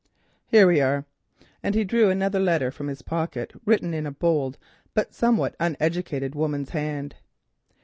"Here 0.47 0.65
we 0.65 0.81
are," 0.81 1.05
and 1.61 1.75
he 1.75 1.83
drew 1.83 2.11
a 2.11 2.15
letter 2.15 2.71
from 2.71 2.87
his 2.87 3.03
pocket 3.03 3.53
written 3.65 3.93
in 3.93 4.07
a 4.07 4.11
bold, 4.11 4.57
but 4.95 5.13
somewhat 5.13 5.55
uneducated, 5.59 6.33
woman's 6.33 6.71
hand. 6.71 7.17